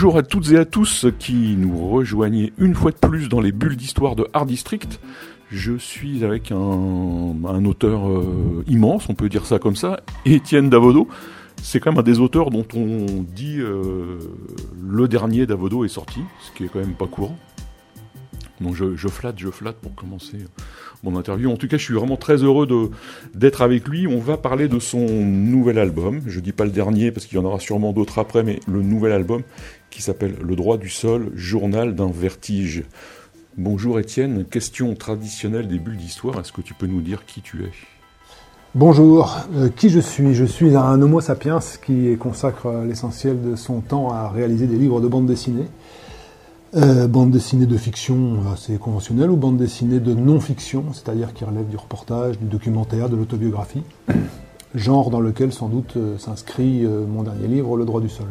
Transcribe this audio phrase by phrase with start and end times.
[0.00, 3.50] Bonjour à toutes et à tous qui nous rejoignez une fois de plus dans les
[3.50, 5.00] bulles d'histoire de Art District.
[5.50, 11.08] Je suis avec un, auteur euh, immense, on peut dire ça comme ça, Étienne Davodo.
[11.64, 14.20] C'est quand même un des auteurs dont on dit euh,
[14.80, 17.36] le dernier Davodo est sorti, ce qui est quand même pas courant.
[18.60, 20.38] Donc je, flatte, je flatte pour commencer
[21.02, 21.50] mon interview.
[21.50, 22.66] En tout cas, je suis vraiment très heureux
[23.34, 24.06] d'être avec lui.
[24.06, 26.22] On va parler de son nouvel album.
[26.26, 28.82] Je dis pas le dernier parce qu'il y en aura sûrement d'autres après, mais le
[28.82, 29.42] nouvel album
[29.90, 32.84] qui s'appelle Le droit du sol, journal d'un vertige.
[33.56, 36.38] Bonjour Étienne, question traditionnelle des bulles d'histoire.
[36.38, 37.70] Est-ce que tu peux nous dire qui tu es?
[38.74, 40.34] Bonjour, euh, qui je suis?
[40.34, 45.00] Je suis un homo sapiens qui consacre l'essentiel de son temps à réaliser des livres
[45.00, 45.66] de bande dessinée.
[46.76, 51.66] Euh, bande dessinée de fiction assez conventionnelle ou bande dessinée de non-fiction, c'est-à-dire qui relève
[51.66, 53.82] du reportage, du documentaire, de l'autobiographie,
[54.74, 58.26] genre dans lequel sans doute euh, s'inscrit euh, mon dernier livre, Le droit du sol.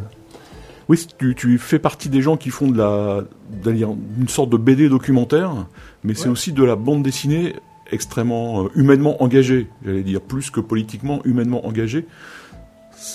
[0.88, 3.24] Oui, tu, fais partie des gens qui font de la,
[3.66, 5.66] une sorte de BD documentaire,
[6.04, 7.56] mais c'est aussi de la bande dessinée
[7.92, 12.06] extrêmement humainement engagée, j'allais dire, plus que politiquement humainement engagée.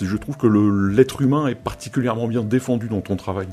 [0.02, 3.48] Je trouve que l'être humain est particulièrement bien défendu dans ton travail.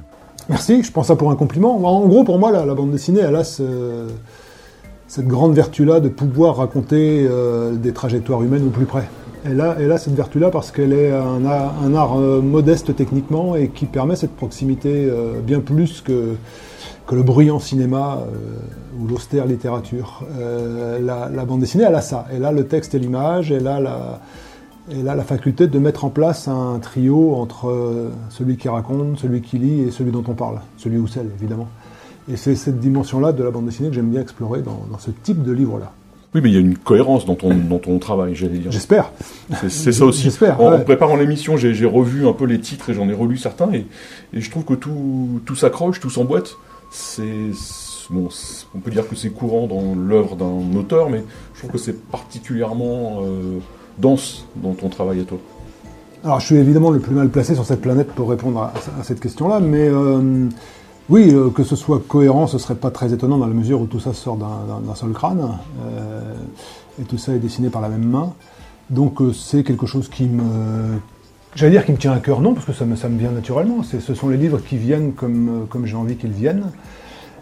[0.50, 1.78] Merci, je prends ça pour un compliment.
[1.86, 7.28] En gros, pour moi, la, bande dessinée, elle a cette grande vertu-là de pouvoir raconter
[7.30, 9.08] euh, des trajectoires humaines au plus près.
[9.46, 14.16] Elle a, cette vertu-là parce qu'elle est un, art, euh, modeste techniquement et qui permet
[14.16, 16.36] cette proximité euh, bien plus que,
[17.06, 18.24] que le bruyant cinéma
[19.00, 20.26] ou l'austère littérature.
[21.00, 22.26] La, la, bande dessinée, elle a ça.
[22.34, 24.20] Elle a le texte et l'image, elle a la,
[24.92, 29.20] et là, la faculté de mettre en place un trio entre euh, celui qui raconte,
[29.20, 31.68] celui qui lit et celui dont on parle, celui ou celle, évidemment.
[32.32, 35.44] Et c'est cette dimension-là de la bande dessinée que j'aime bien explorer dans, ce type
[35.44, 35.92] de livre-là.
[36.36, 38.72] Oui, mais il y a une cohérence dans ton, dans ton travail, j'allais dire.
[38.72, 39.12] J'espère.
[39.68, 40.22] C'est ça aussi.
[40.22, 40.62] J'espère.
[40.62, 43.88] En, préparant l'émission, j'ai revu un peu les titres et j'en ai relu certains, et,
[44.34, 46.58] et, je trouve que tout, tout s'accroche, tout s'emboîte.
[46.92, 47.24] C'est
[48.12, 48.30] bon,
[48.76, 51.24] on peut dire que c'est courant dans l'œuvre d'un auteur, mais
[51.54, 53.60] je trouve que c'est particulièrement euh,
[54.00, 55.38] dense dans ton travail à toi
[56.24, 58.74] Alors, je suis évidemment le plus mal placé sur cette planète pour répondre à,
[59.04, 60.48] cette question-là, mais euh,
[61.10, 63.86] oui, euh, que ce soit cohérent, ce serait pas très étonnant dans la mesure où
[63.86, 66.34] tout ça sort d'un seul crâne, euh,
[67.02, 68.34] et tout ça est dessiné par la même main.
[68.90, 71.00] Donc, c'est quelque chose qui me.
[71.56, 73.32] J'allais dire qui me tient à cœur, non, parce que ça me, ça me vient
[73.32, 73.84] naturellement.
[73.84, 76.72] Ce sont les livres qui viennent comme, comme j'ai envie qu'ils viennent.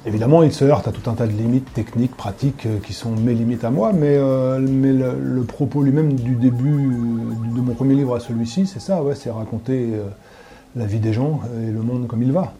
[0.05, 3.11] Évidemment, il se heurte à tout un tas de limites techniques, pratiques, euh, qui sont
[3.11, 7.73] mes limites à moi, mais, euh, mais le, propos lui-même du début euh, de mon
[7.73, 9.93] premier livre à celui-ci, c'est ça, ouais, c'est raconter
[10.75, 12.53] la vie des gens et le monde comme il va.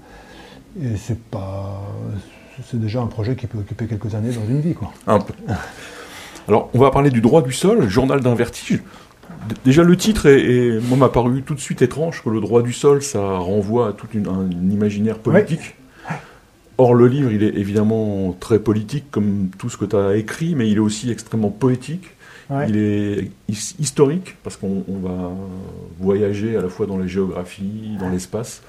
[0.81, 1.81] Et c'est pas.
[2.65, 4.91] C'est déjà un projet qui peut occuper quelques années dans une vie, quoi.
[5.05, 5.33] Un peu.
[6.47, 8.81] Alors, on va parler du droit du sol, journal d'un vertige.
[9.63, 12.73] Déjà, le titre est, moi m'a paru tout de suite étrange que le droit du
[12.73, 15.75] sol, ça renvoie à tout un imaginaire politique.
[16.79, 20.53] Or, le livre, il est évidemment très politique, comme tout ce que tu as écrit,
[20.53, 22.09] mais il est aussi extrêmement poétique.
[22.67, 25.31] Il est historique, parce qu'on va
[25.99, 28.61] voyager à la fois dans la géographie, dans l'espace.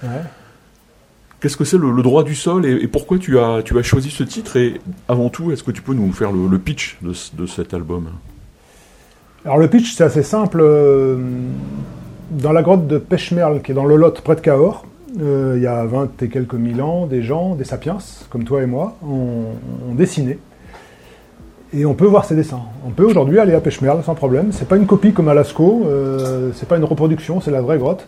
[1.40, 4.24] Qu'est-ce que c'est le, droit du sol et, pourquoi tu as, tu as choisi ce
[4.24, 7.74] titre Et avant tout, est-ce que tu peux nous faire le, pitch de, de, cet
[7.74, 8.08] album?
[9.44, 10.58] Alors, le pitch, c'est assez simple.
[10.60, 11.16] Euh,
[12.30, 14.84] dans la grotte de Peshmerl, qui est dans le Lot, près de Cahors,
[15.20, 17.98] euh, il y a 20 et quelques mille ans, des gens, des sapiens,
[18.30, 20.38] comme toi et moi, ont, dessiné.
[21.72, 22.60] Et on peut voir ces dessins.
[22.86, 24.52] On peut aujourd'hui aller à Pêche-Merle sans problème.
[24.52, 27.78] C'est pas une copie comme à Lascaux, euh, c'est pas une reproduction, c'est la vraie
[27.78, 28.06] grotte.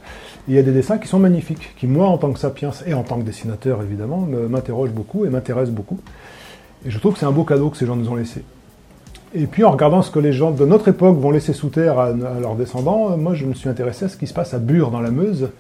[0.49, 2.95] il y a des dessins qui sont magnifiques, qui moi, en tant que sapiens et
[2.95, 5.99] en tant que dessinateur évidemment, m'interrogent beaucoup et m'intéressent beaucoup.
[6.87, 8.43] Et je trouve que c'est un beau cadeau que ces gens nous ont laissé.
[9.35, 11.99] Et puis en regardant ce que les gens de notre époque vont laisser sous terre
[11.99, 14.59] à, à leurs descendants, moi je me suis intéressé à ce qui se passe à
[14.59, 15.51] Bure dans la Meuse,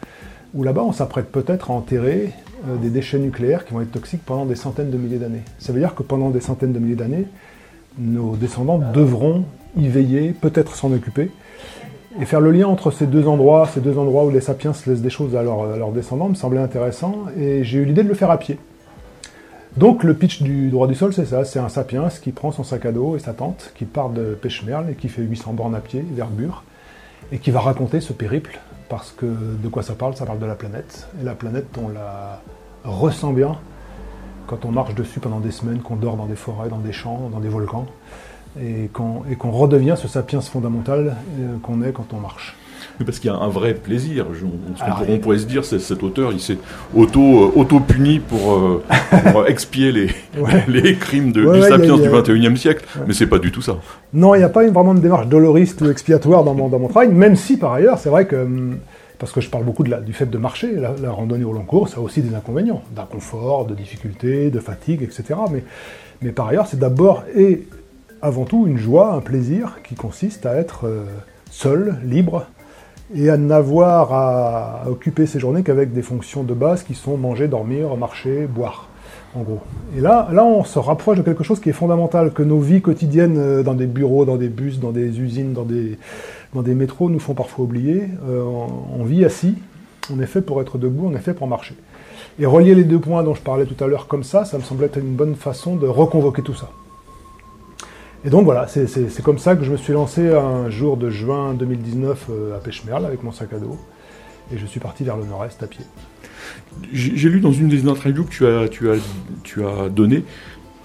[0.55, 2.33] où là-bas on s'apprête peut-être à enterrer
[2.69, 5.43] euh, des déchets nucléaires qui vont être toxiques pendant des centaines de milliers d'années.
[5.59, 7.27] Ça veut dire que pendant des centaines de milliers d'années,
[7.99, 9.45] nos descendants devront
[9.77, 11.31] y veiller, peut-être s'en occuper,
[12.21, 14.91] et faire le lien entre ces deux endroits, ces deux endroits où les sapiens se
[14.91, 18.15] laissent des choses à, leurs descendants, me semblait intéressant, et j'ai eu l'idée de le
[18.15, 18.59] faire à pied.
[19.77, 22.65] Donc le pitch du droit du sol, c'est ça, c'est un sapiens qui prend son
[22.65, 25.77] sac à dos et sa tente, qui part de Pêche-Merle et qui fait 800 bornes
[25.77, 26.29] à pied vers
[27.31, 28.59] et qui va raconter ce périple
[28.91, 30.15] parce que de quoi ça parle?
[30.17, 31.09] Ça parle de la planète.
[31.21, 32.43] Et la planète, on la
[32.85, 33.57] ressent bien
[34.47, 37.31] quand on marche dessus pendant des semaines, qu'on dort dans des forêts, dans des champs,
[37.31, 37.87] dans des volcans,
[38.61, 42.57] et qu'on redevient ce sapiens fondamental euh, qu'on est quand on marche.
[43.05, 44.27] Parce qu'il y a un vrai plaisir.
[44.33, 46.59] Je- on, on- Alors, on pourrait se dire, c'est cet auteur, il s'est
[46.95, 48.83] auto, euh, auto-puni pour, euh,
[49.33, 50.07] pour expier les,
[50.39, 50.65] Ouais.
[50.69, 52.85] les crimes de, Ouais, du ouais, sapiens a- du 21e siècle.
[53.07, 53.77] Mais c'est pas du tout ça.
[54.13, 56.79] Non, il n'y a pas une, vraiment de démarche doloriste ou expiatoire dans mon, dans
[56.79, 58.77] mon travail, même si par ailleurs, c'est vrai que, hum,
[59.19, 61.53] parce que je parle beaucoup de la- du fait de marcher, la, la randonnée au
[61.53, 65.39] long cours, ça a aussi des inconvénients, d'inconfort, de difficultés, de fatigue, etc.
[65.53, 65.63] Mais,
[66.23, 67.67] mais par ailleurs, c'est d'abord et
[68.23, 71.05] avant tout une joie, un plaisir qui consiste à être euh,
[71.51, 72.47] seul, libre,
[73.15, 77.49] et à n'avoir à occuper ses journées qu'avec des fonctions de base qui sont manger,
[77.49, 78.89] dormir, marcher, boire,
[79.35, 79.61] en gros.
[79.97, 82.81] Et là, là, on se rapproche de quelque chose qui est fondamental, que nos vies
[82.81, 85.99] quotidiennes euh, dans des bureaux, dans des bus, dans des usines, dans des,
[86.55, 88.09] dans des métros nous font parfois oublier.
[88.29, 89.55] Euh, on, on vit assis,
[90.13, 91.75] on est fait pour être debout, on est fait pour marcher.
[92.39, 94.63] Et relier les deux points dont je parlais tout à l'heure comme ça, ça me
[94.63, 96.71] semblait être une bonne façon de reconvoquer tout ça.
[98.25, 101.55] Et donc voilà, c'est- comme ça que je me suis lancé un jour de juin
[101.55, 103.79] 2019 euh, à Pêche-Merle avec mon sac à dos.
[104.53, 105.85] Et je suis parti vers le nord-est à pied.
[106.93, 108.97] J'ai lu dans une des interviews que tu as, tu as,
[109.45, 110.25] tu as donné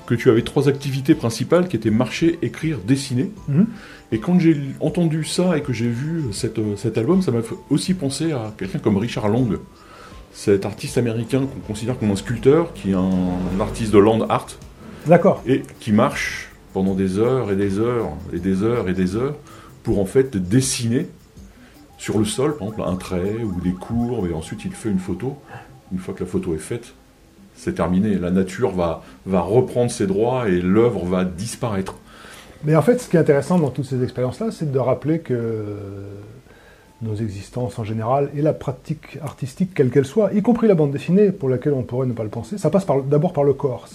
[0.06, 3.32] que tu avais trois activités principales qui étaient marcher, écrire, dessiner.
[3.48, 3.66] Mhm.
[4.12, 7.42] Et quand j'ai entendu ça et que j'ai vu cette, euh, cet album, ça m'a
[7.42, 9.50] fait aussi penser à quelqu'un comme Richard Long,
[10.32, 13.00] cet artiste américain qu'on considère comme un sculpteur, qui est un,
[13.58, 14.46] un artiste de land art,
[15.08, 15.42] D'accord.
[15.48, 19.38] et qui marche pendant des heures et des heures et des heures et des heures
[19.81, 21.07] pour en fait dessiner
[21.98, 25.00] sur le sol, par exemple, un trait ou des courbes, et ensuite il fait une
[25.00, 25.38] photo.
[25.94, 26.94] Une fois que la photo est faite,
[27.56, 28.16] c'est terminé.
[28.16, 31.95] La nature va, reprendre ses droits et l'œuvre va disparaître.
[32.66, 35.77] Mais en fait, ce qui est intéressant dans toutes ces expériences-là, c'est de rappeler que
[37.02, 40.92] nos existences en général et la pratique artistique, quelle qu'elle soit, y compris la bande
[40.92, 43.88] dessinée, pour laquelle on pourrait ne pas le penser, ça passe d'abord par le corps.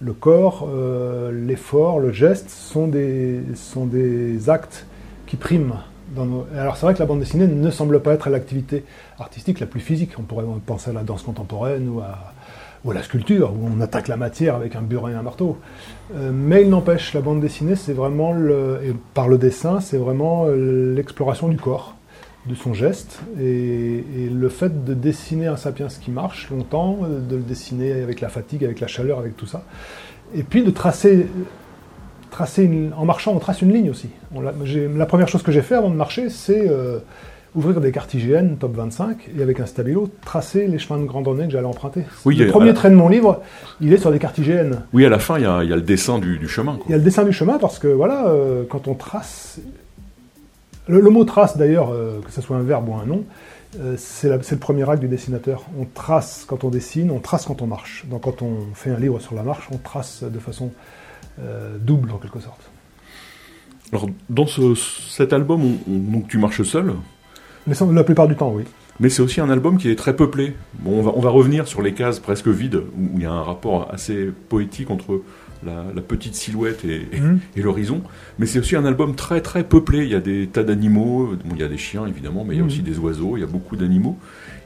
[0.00, 4.86] Le corps, euh, l'effort, le geste sont des, sont des actes
[5.26, 5.78] qui priment.
[6.58, 8.84] Alors c'est vrai que la bande dessinée ne semble pas être l'activité
[9.18, 10.10] artistique la plus physique.
[10.18, 12.34] On pourrait penser à la danse contemporaine ou à,
[12.84, 15.58] ou la sculpture, où on attaque la matière avec un burin et un marteau.
[16.16, 18.80] Euh, mais il n'empêche, la bande dessinée, c'est vraiment, le,
[19.14, 21.94] par le dessin, c'est vraiment euh, l'exploration du corps,
[22.46, 24.02] de son geste, et,
[24.32, 28.28] le fait de dessiner un sapiens qui marche longtemps, euh, de le dessiner avec la
[28.28, 29.62] fatigue, avec la chaleur, avec tout ça,
[30.34, 31.28] et puis de tracer,
[32.32, 34.08] tracer une- en marchant, on trace une ligne aussi.
[34.34, 34.54] On l'a-
[34.96, 36.68] la première chose que j'ai fait avant de marcher, c'est
[37.54, 41.44] ouvrir des cartes IGN top 25 et avec un stabilo tracer les chemins de randonnée
[41.46, 42.04] que j'allais emprunter.
[42.24, 43.42] Oui, le premier euh, trait de mon livre,
[43.80, 44.76] il est sur des cartes IGN.
[44.94, 46.76] Oui, à la fin, il y a, il y a le dessin du, du chemin.
[46.76, 46.86] quoi.
[46.88, 49.58] Il y a le dessin du chemin parce que voilà, euh, quand on trace,
[50.88, 53.24] le, le mot trace d'ailleurs, euh, que ce soit un verbe ou un nom,
[53.80, 55.64] euh, c'est la- le premier acte du dessinateur.
[55.78, 58.06] On trace quand on dessine, on trace quand on marche.
[58.08, 60.70] Donc quand on fait un livre sur la marche, on trace de façon
[61.80, 62.60] double en quelque sorte.
[63.90, 66.92] Alors, dans ce- cet album, on- on- donc, tu marches seul,
[67.66, 68.64] Mais la plupart du temps, oui.
[69.00, 70.54] mais c'est aussi un album qui est très peuplé.
[70.80, 73.30] Bon, on va, on va revenir sur les cases presque vides, où il y a
[73.32, 75.22] un rapport assez poétique entre
[75.64, 77.38] la, la petite silhouette et, et- Mhm.
[77.56, 78.02] et l'horizon.
[78.40, 79.98] Mais c'est aussi un album très très peuplé.
[80.04, 81.36] Il y a des tas d'animaux.
[81.44, 82.68] Bon, il y a des chiens évidemment, mais il y a Mhm.
[82.68, 83.36] aussi des oiseaux.
[83.36, 84.18] Il y a beaucoup d'animaux.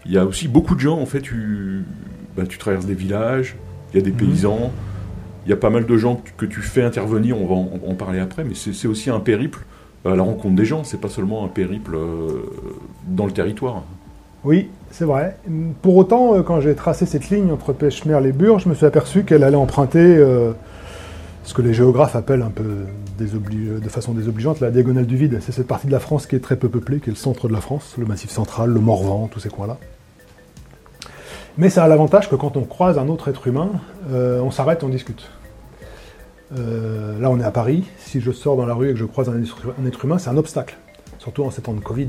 [0.06, 0.99] Il y a aussi beaucoup de gens.
[0.99, 1.82] En fait, tu,
[2.34, 3.56] bah, tu traverses des villages.
[3.92, 4.16] Il y a des Mhm.
[4.16, 4.72] paysans.
[5.44, 7.38] Il y a pas mal de gens que tu fais intervenir.
[7.38, 8.44] On va en, en parler après.
[8.44, 9.66] Mais c'est aussi un périple
[10.12, 10.84] à la rencontre des gens.
[10.84, 12.50] C'est pas seulement un périple euh,
[13.06, 13.82] dans le territoire.
[14.44, 15.36] Oui, c'est vrai.
[15.82, 18.86] Pour autant, euh, quand j'ai tracé cette ligne entre Pêche-Merle et Bure, je me suis
[18.86, 20.52] aperçu qu'elle allait emprunter euh,
[21.42, 22.86] ce que les géographes appellent un peu
[23.18, 25.38] de façon désobligeante la diagonale du vide.
[25.40, 27.48] C'est cette partie de la France qui est très peu peuplée, qui est le centre
[27.48, 29.78] de la France, le Massif central, le Morvan, tous ces coins-là.
[31.58, 33.70] Mais ça a l'avantage que quand on croise un autre être humain,
[34.12, 35.30] euh, on s'arrête, on discute.
[36.57, 37.85] Euh, là, on est à Paris.
[37.99, 40.37] Si je sors dans la rue et que je croise un être- humain, c'est un
[40.37, 40.76] obstacle,
[41.19, 42.09] surtout en ces temps de Covid.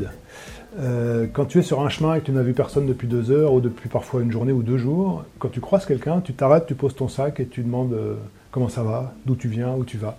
[0.80, 3.32] Euh, quand tu es sur un chemin et que tu n'as vu personne depuis deux
[3.32, 6.68] heures ou depuis parfois une journée ou deux jours, quand tu croises quelqu'un, tu t'arrêtes,
[6.68, 8.14] tu poses ton sac et tu demandes euh,
[8.52, 10.18] comment ça va, d'où tu viens, où tu vas.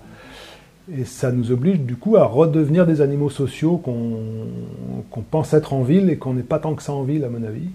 [0.93, 5.83] Et ça nous oblige du coup à redevenir des animaux sociaux qu'on pense être en
[5.83, 7.69] ville et qu'on n'est pas tant que ça en ville à mon avis.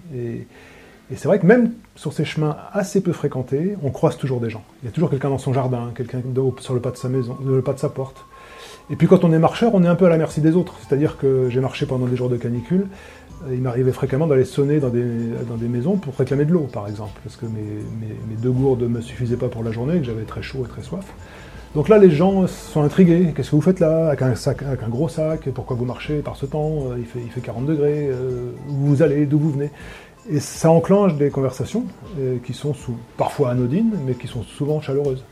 [1.12, 4.50] Et c'est vrai que même sur ces chemins assez peu fréquentés, on croise toujours des
[4.50, 4.62] gens.
[4.82, 6.20] Il y a toujours quelqu'un dans son jardin, quelqu'un
[6.60, 8.24] sur le pas de sa maison, le pas de sa porte.
[8.90, 10.74] Et puis quand on est marcheur, on est un peu à la merci des autres.
[10.86, 12.86] C'est-à-dire que j'ai marché pendant des jours de canicule.
[13.46, 15.04] euh, Il m'arrivait fréquemment d'aller sonner dans des,
[15.48, 17.60] dans des maisons pour réclamer de l'eau, par exemple, parce que mes,
[18.00, 20.64] mes- deux gourdes ne me suffisaient pas pour la journée, et que j'avais très chaud
[20.64, 21.04] et très soif.
[21.74, 23.32] Donc là, les gens sont intrigués.
[23.34, 24.08] Qu'est-ce que vous faites là?
[24.08, 26.90] Avec un, sac, avec un gros sac Pourquoi vous marchez par ce temps?
[26.90, 28.08] Euh, il fait, il fait 40 degrés.
[28.10, 29.70] euh, où vous allez D'où vous venez?
[30.30, 31.84] Et ça enclenche des conversations
[32.18, 35.24] euh, qui sont sous- parfois anodines, mais qui sont souvent chaleureuses.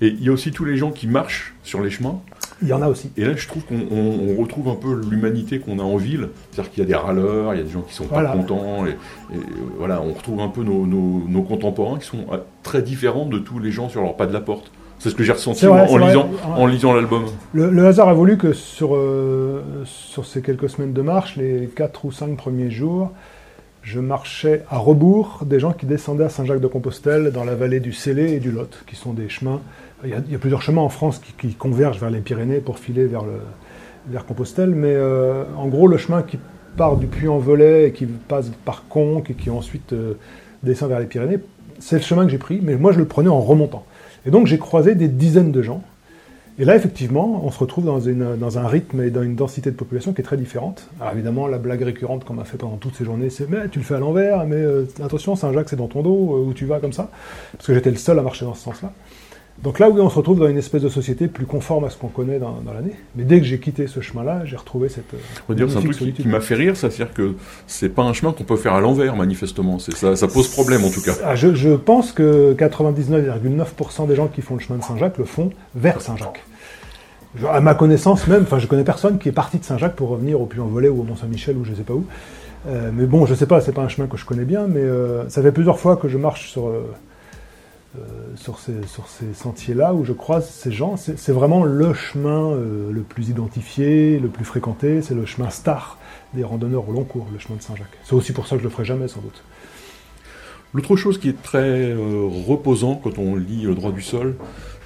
[0.00, 2.20] Et il y a aussi tous les gens qui marchent sur les chemins.
[2.60, 3.10] Il y en a aussi.
[3.16, 6.28] Et là, je trouve qu'on on- on retrouve un peu l'humanité qu'on a en ville.
[6.52, 8.30] C'est-à-dire qu'il y a des râleurs, il y a des gens qui sont Voilà.
[8.30, 8.86] pas contents.
[8.86, 8.90] Et,
[9.34, 9.38] et,
[9.78, 13.38] voilà, on retrouve un peu nos, nos- nos contemporains qui sont euh, très différents de
[13.40, 14.70] tous les gens sur leur pas de la porte.
[15.00, 16.36] C'est ce que j'ai ressenti vrai, en, lisant, Ouais.
[16.56, 17.24] en lisant l'album.
[17.52, 21.68] Le, le hasard a voulu que sur, euh, sur ces quelques semaines de marche, les
[21.74, 23.10] 4 ou 5 premiers jours,
[23.82, 28.32] je marchais à rebours des gens qui descendaient à Saint-Jacques-de-Compostelle dans la vallée du Célé
[28.32, 29.60] et du Lot, qui sont des chemins.
[30.04, 33.06] Il y a, plusieurs chemins en France qui, qui convergent vers les Pyrénées pour filer
[33.06, 33.40] vers, le,
[34.08, 36.38] vers Compostelle, mais euh, en gros, le chemin qui
[36.76, 40.14] part du Puy-en-Velay et qui passe par Conques et qui ensuite euh,
[40.62, 41.38] descend vers les Pyrénées,
[41.78, 43.84] c'est le chemin que j'ai pris, mais moi je le prenais en remontant.
[44.24, 45.82] Et donc j'ai croisé des dizaines de gens
[46.58, 49.70] et là, effectivement, on se retrouve dans, une- dans un rythme et dans une densité
[49.70, 50.88] de population qui est très différente.
[51.00, 53.78] Alors évidemment, la blague récurrente qu'on m'a fait pendant toutes ces journées, c'est mais tu
[53.78, 56.66] le fais à l'envers, mais euh, attention, Saint-Jacques, c'est dans ton dos, euh, où tu
[56.66, 57.08] vas comme ça.
[57.56, 58.92] Parce que j'étais le seul à marcher dans ce sens-là.
[59.62, 61.96] Donc là, oui, on se retrouve dans une espèce de société plus conforme à ce
[61.96, 62.94] qu'on connaît dans, dans l'année.
[63.14, 65.14] Mais dès que j'ai quitté ce chemin-là, j'ai retrouvé cette.
[65.14, 65.18] euh,
[65.48, 66.24] On dire, c'est un truc qui, solitude.
[66.24, 67.34] qui m'a fait rire, ça c'est-à-dire que
[67.66, 69.78] c'est pas un chemin qu'on peut faire à l'envers, manifestement.
[69.78, 71.12] C'est Ça, ça pose problème en tout cas.
[71.24, 75.24] Ah, je, je pense que 99,9% des gens qui font le chemin de Saint-Jacques le
[75.24, 76.42] font vers Saint-Jacques.
[77.50, 80.40] À ma connaissance même, enfin je connais personne qui est parti de Saint-Jacques pour revenir
[80.40, 82.04] au Puy-en-Velay ou au Mont-Saint-Michel ou je sais pas où.
[82.68, 84.80] Euh, mais bon, je sais pas, c'est pas un chemin que je connais bien, mais
[84.80, 86.82] euh, ça fait plusieurs fois que je marche sur, euh,
[88.36, 90.96] sur ces, sur ces sentiers-là où je croise ces gens.
[90.96, 95.98] C'est vraiment le chemin euh, le plus identifié, le plus fréquenté, c'est le chemin star
[96.32, 97.98] des randonneurs au long cours, le chemin de Saint-Jacques.
[98.04, 99.44] C'est aussi pour ça que je le ferai jamais sans doute.
[100.74, 104.36] L'autre chose qui est très euh, reposant quand on lit Le droit du sol,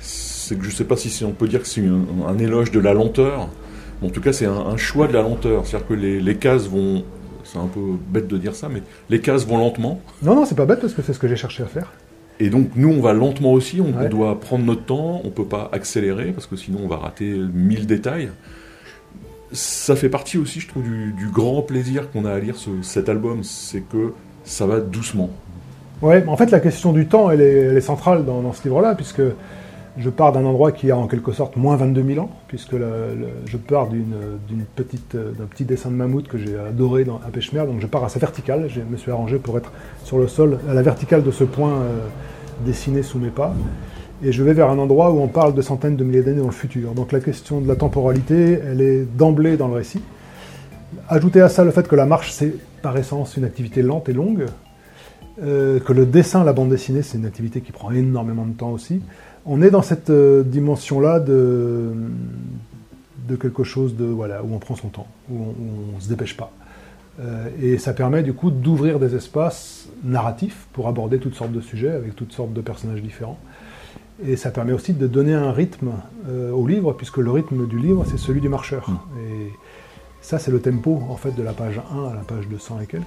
[0.01, 2.81] c'est que je sais pas si on peut dire que c'est un, un éloge de
[2.81, 3.49] la lenteur.
[4.03, 5.65] Mais en tout cas, c'est un, un choix de la lenteur.
[5.65, 7.05] C'est-à-dire que les, les cases vont.
[7.45, 10.01] C'est un peu bête de dire ça, mais les cases vont lentement.
[10.23, 11.93] Non, non, c'est pas bête parce que c'est ce que j'ai cherché à faire.
[12.38, 13.81] Et donc, nous, on va lentement aussi.
[13.81, 14.09] On Ouais.
[14.09, 15.21] doit prendre notre temps.
[15.25, 18.28] On peut pas accélérer parce que sinon, on va rater mille détails.
[19.52, 22.83] Ça fait partie aussi, je trouve, du, du grand plaisir qu'on a à lire ce-
[22.83, 23.43] cet album.
[23.45, 24.12] C'est que
[24.45, 25.31] ça va doucement.
[26.02, 28.62] Ouais, en fait, la question du temps, elle est, elle est centrale dans, dans ce
[28.64, 29.23] livre-là, puisque
[29.99, 33.57] je pars d'un endroit qui a en quelque sorte moins 22 000 ans, puisque je
[33.57, 34.37] pars euh,
[34.79, 38.09] d'un petit dessin de mammouth que j'ai adoré dans, à Pêche-Mer, donc je pars à
[38.09, 38.69] sa verticale.
[38.69, 39.73] Je me suis arrangé pour être
[40.05, 41.99] sur le sol, à la verticale de ce point euh,
[42.65, 43.55] dessiné sous mes pas.
[44.23, 46.47] Et je vais vers un endroit où on parle de centaines de milliers d'années dans
[46.47, 46.93] le futur.
[46.93, 50.03] Donc la question de la temporalité, elle est d'emblée dans le récit.
[51.09, 54.12] Ajoutez à ça le fait que la marche, c'est par essence une activité lente et
[54.12, 54.47] longue,
[55.43, 58.71] euh, que le dessin, la bande dessinée, c'est une activité qui prend énormément de temps
[58.71, 59.03] aussi.
[59.47, 61.93] On est dans cette euh, dimension-là de,
[63.29, 66.37] de quelque chose de voilà où on prend son temps, où on, ne se dépêche
[66.37, 66.53] pas.
[67.21, 71.61] Euh, et ça permet du coup d'ouvrir des espaces narratifs pour aborder toutes sortes de
[71.61, 73.38] sujets avec toutes sortes de personnages différents.
[74.26, 75.93] Et ça permet aussi de donner un rythme
[76.29, 78.88] euh, au livre, puisque le rythme du livre, c'est celui du marcheur.
[79.21, 79.50] Et
[80.26, 82.87] ça, c'est le tempo en fait de la page 1 à la page 200 et
[82.87, 83.06] quelques.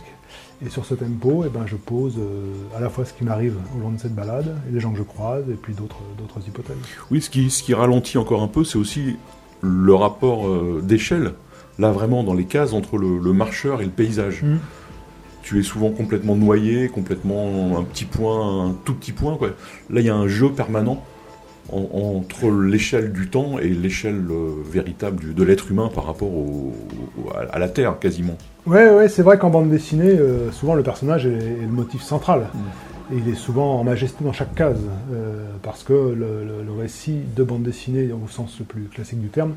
[0.66, 3.56] Et sur ce tempo, eh ben, je pose euh, à la fois ce qui m'arrive
[3.76, 6.00] au long de cette balade, et les gens que je croise, et puis d'autres
[6.48, 6.78] hypothèses.
[7.12, 9.18] Oui, ce qui, ce qui ralentit encore un peu, c'est aussi
[9.60, 11.34] le rapport euh, d'échelle,
[11.78, 14.42] là vraiment dans les cases entre le, le marcheur et le paysage.
[14.42, 14.58] Mm.
[15.44, 19.36] Tu es souvent complètement noyé, complètement un petit point, un tout petit point.
[19.36, 19.50] Quoi.
[19.90, 21.04] Là, il y a un jeu permanent en-
[21.72, 26.74] entre l'échelle du temps et l'échelle euh, véritable du- de l'être humain par rapport au-
[27.24, 28.38] au- à, la Terre, quasiment.
[28.66, 32.02] Ouais, ouais, c'est vrai qu'en bande dessinée, euh, souvent le personnage est, est le motif
[32.02, 32.48] central.
[33.12, 34.78] Et il est souvent en majesté dans chaque case,
[35.14, 39.20] euh, parce que le, le- le récit de bande dessinée, au sens le plus classique
[39.22, 39.54] du terme,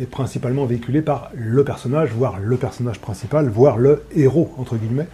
[0.00, 5.06] est principalement véhiculé par le personnage, voire le personnage principal, voire le héros, entre guillemets.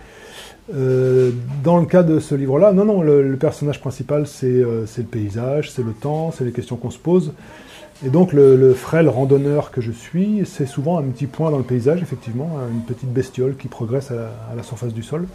[0.75, 1.31] Euh,
[1.65, 5.03] dans le cas de ce livre-là, non, non, le, le personnage principal, c'est euh, le
[5.05, 7.33] paysage, c'est le temps, c'est les questions qu'on se pose.
[8.07, 11.59] Et donc le, le frêle randonneur que je suis, c'est souvent un petit point dans
[11.59, 15.27] le paysage, effectivement, une petite bestiole qui progresse à la, à la surface du sol.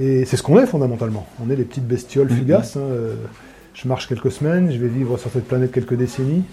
[0.00, 1.26] Et c'est ce qu'on est fondamentalement.
[1.44, 2.36] On est des petites bestioles Mhm.
[2.36, 2.76] fugaces.
[2.76, 2.80] hein.
[2.82, 3.14] Euh,
[3.74, 6.44] Je marche quelques semaines, je vais vivre sur cette planète quelques décennies.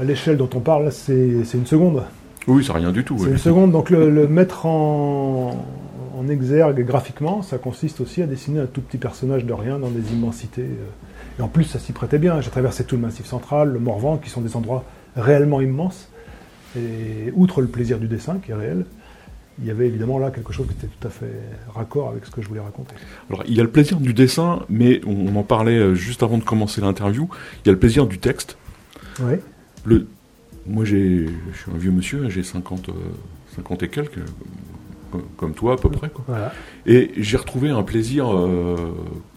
[0.00, 2.02] À l'échelle dont on parle, c'est une seconde.
[2.48, 3.18] Oui, c'est rien du tout.
[3.18, 5.64] C'est une seconde, donc le, le mettre en,
[6.16, 9.90] en exergue graphiquement, ça consiste aussi à dessiner un tout petit personnage de rien dans
[9.90, 10.62] des immensités.
[10.62, 11.38] euh.
[11.38, 12.40] Et en plus, ça s'y prêtait bien.
[12.40, 14.84] J'ai traversé tout le Massif central, le Morvan, qui sont des endroits
[15.16, 16.08] réellement immenses.
[16.76, 18.86] Et outre le plaisir du dessin, qui est réel,
[19.58, 21.32] il y avait évidemment là quelque chose qui était tout à fait
[21.74, 22.94] raccord avec ce que je voulais raconter.
[23.30, 26.38] Alors, il y a le plaisir du dessin, mais on, en parlait euh, juste avant
[26.38, 27.28] de commencer l'interview.
[27.64, 28.56] Il y a le plaisir du texte.
[29.20, 29.34] Oui.
[29.84, 30.06] Le,
[30.66, 32.92] moi, je suis un vieux monsieur, j'ai 50, euh,
[33.56, 34.18] 50 et quelques.
[35.36, 36.08] Comme, toi à peu près.
[36.10, 36.24] Quoi.
[36.28, 36.52] Voilà.
[36.86, 38.76] Et j'ai retrouvé un plaisir euh,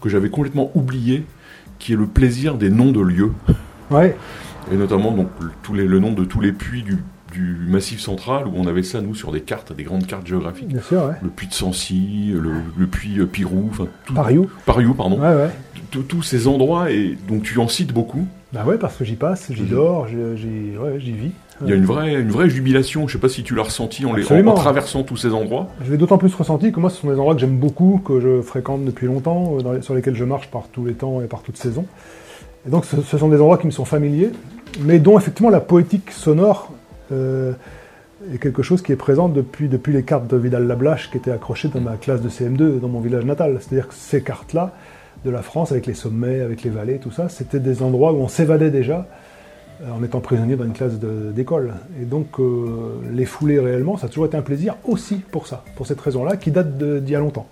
[0.02, 1.24] que j'avais complètement oublié,
[1.78, 3.32] qui est le plaisir des noms de lieux,
[3.90, 4.16] Ouais.
[4.72, 5.28] et notamment donc
[5.62, 6.98] tous les, le nom de tous les puits du,
[7.32, 10.68] du Massif central, où on avait ça nous sur des cartes, des grandes cartes géographiques.
[10.68, 11.14] Bien sûr, ouais.
[11.22, 14.48] Le puits de Sancy, le, le puits euh, Pirou, enfin Pariou.
[14.66, 15.50] Pariou, pardon, Ouais, ouais.
[16.08, 18.26] Tous- ces endroits et donc tu en cites beaucoup.
[18.52, 19.68] Bah ouais, parce que j'y passe, j'y Mhm.
[19.68, 21.32] dors, j'y ouais, vis.
[21.62, 23.06] Il y a une vraie, une vraie jubilation.
[23.08, 25.68] Je sais pas si tu l'as ressenti en, les, en, en traversant tous ces endroits.
[25.84, 28.18] Je l'ai d'autant plus ressenti que moi, ce sont des endroits que j'aime beaucoup, que
[28.20, 31.20] je fréquente depuis longtemps, euh, dans les- sur lesquels je marche par tous les temps
[31.22, 31.86] et par toutes saisons.
[32.66, 34.30] Et donc, ce, ce sont des endroits qui me sont familiers,
[34.80, 36.72] mais dont effectivement la poétique sonore
[37.10, 41.68] est quelque chose qui est présent depuis, depuis les cartes de Vidal-Lablache qui étaient accrochées
[41.68, 43.58] dans ma classe de CM2 dans mon village natal.
[43.60, 44.74] C'est-à-dire que ces cartes-là,
[45.24, 48.16] de la France, avec les sommets, avec les vallées, tout ça, c'était des endroits où
[48.16, 49.06] on s'évadait déjà
[49.82, 51.74] euh, en étant prisonnier dans une classe d'école.
[52.00, 55.64] Et donc, euh, les fouler réellement, ça a toujours été un plaisir aussi pour ça,
[55.76, 57.48] pour cette raison-là, qui date d'il y a longtemps.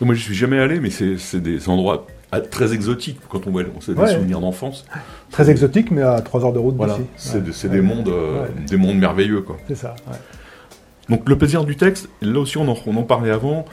[0.00, 2.06] Moi, je suis jamais allé, mais c'est des endroits
[2.40, 3.62] très exotiques quand on voit.
[3.80, 4.14] C'est des Ouais.
[4.14, 4.84] souvenirs d'enfance.
[5.30, 7.08] Très exotique, mais à 3 heures de route Voilà, d'ici.
[7.48, 7.74] c'est Ouais.
[7.74, 8.48] des mondes, euh, Ouais.
[8.68, 9.56] des mondes merveilleux, quoi.
[9.68, 9.94] C'est ça.
[11.08, 13.64] Donc le plaisir du texte, là aussi on en, on en parlait avant.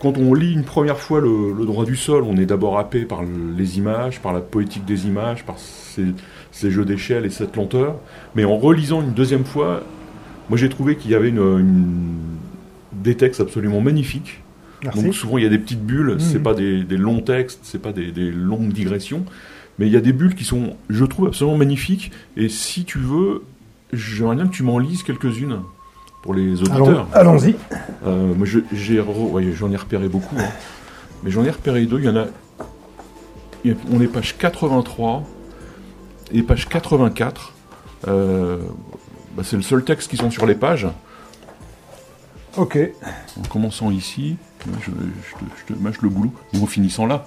[0.00, 3.04] Quand on lit une première fois le, le droit du sol, on est d'abord happé
[3.04, 6.04] par le- les images, par la poétique des images, par ces,
[6.52, 7.96] ces jeux d'échelle et cette lenteur.
[8.34, 9.82] Mais en relisant une deuxième fois,
[10.48, 12.18] moi j'ai trouvé qu'il y avait une, une-
[12.92, 14.40] des textes absolument magnifiques.
[14.84, 15.02] Merci.
[15.02, 16.20] Donc souvent il y a des petites bulles, Mhm.
[16.20, 19.24] c'est pas des, des longs textes, c'est pas des, des longues digressions,
[19.78, 22.12] mais il y a des bulles qui sont, je trouve, absolument magnifiques.
[22.36, 23.42] Et si tu veux,
[23.92, 25.60] j'aimerais bien que tu m'en lises quelques-unes
[26.22, 27.06] pour les auditeurs.
[27.12, 27.56] Allons- Allons-y.
[28.06, 30.48] Euh, moi, je- j'ai re- ouais, j'en ai repéré beaucoup, hein.
[31.22, 31.98] mais j'en ai repéré deux.
[31.98, 32.26] Il y en a-
[33.92, 35.24] on est page 83
[36.32, 37.52] et page 84.
[38.08, 38.58] Euh,
[39.36, 40.86] bah, c'est le seul texte qui sont sur les pages.
[42.56, 42.78] Ok.
[43.38, 47.26] En commençant ici, je, je te, je te mâche le boulot, ou en finissant là.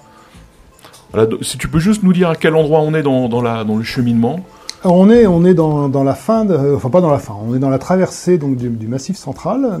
[1.12, 3.64] Voilà, si tu peux juste nous dire à quel endroit on est dans, dans la,
[3.64, 4.40] dans le cheminement.
[4.84, 7.18] Alors, on est, on est dans, dans la fin, de- euh, enfin pas dans la
[7.18, 9.64] fin, on est dans la traversée donc, du, du massif central.
[9.64, 9.78] Euh,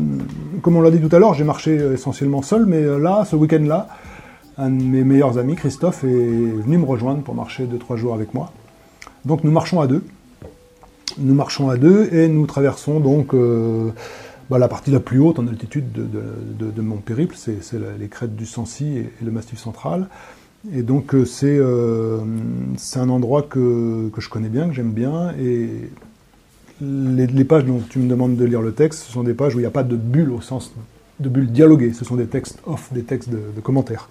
[0.62, 3.24] Comme on l'a dit tout à l'heure, j'ai marché euh, essentiellement seul, mais euh, là,
[3.24, 3.88] ce week-end-là,
[4.56, 8.34] un de mes meilleurs amis, Christophe, est venu me rejoindre pour marcher 2-3 jours avec
[8.34, 8.50] moi.
[9.24, 10.02] Donc nous marchons à deux.
[11.18, 13.90] Nous marchons à deux et nous traversons donc euh,
[14.50, 17.60] bah, la partie la plus haute en altitude de, mon périple, c'est
[17.98, 20.08] les crêtes du Sancy et, le massif central.
[20.74, 22.18] Et donc euh, c'est euh,
[22.76, 25.32] c'est un endroit que, je connais bien, que j'aime bien.
[25.40, 25.68] Et
[26.80, 29.58] les, pages dont tu me demandes de lire le texte, ce sont des pages où
[29.58, 30.72] il n'y a pas de bulles au sens
[31.20, 31.92] de bulles dialoguées.
[31.92, 34.08] Ce sont des textes off, des textes de, de commentaires.